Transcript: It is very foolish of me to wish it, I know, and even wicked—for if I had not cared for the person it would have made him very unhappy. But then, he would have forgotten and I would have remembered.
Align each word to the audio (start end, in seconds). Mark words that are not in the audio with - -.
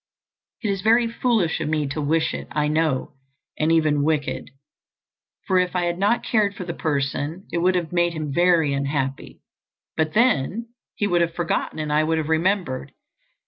It 0.63 0.69
is 0.71 0.81
very 0.81 1.07
foolish 1.07 1.59
of 1.61 1.69
me 1.69 1.85
to 1.89 2.01
wish 2.01 2.33
it, 2.33 2.47
I 2.49 2.67
know, 2.67 3.13
and 3.59 3.71
even 3.71 4.01
wicked—for 4.01 5.59
if 5.59 5.75
I 5.75 5.83
had 5.83 5.99
not 5.99 6.23
cared 6.23 6.55
for 6.55 6.63
the 6.65 6.73
person 6.73 7.45
it 7.51 7.59
would 7.59 7.75
have 7.75 7.91
made 7.93 8.13
him 8.13 8.33
very 8.33 8.73
unhappy. 8.73 9.41
But 9.95 10.13
then, 10.13 10.69
he 10.95 11.05
would 11.05 11.21
have 11.21 11.35
forgotten 11.35 11.77
and 11.77 11.93
I 11.93 12.03
would 12.03 12.17
have 12.17 12.29
remembered. 12.29 12.93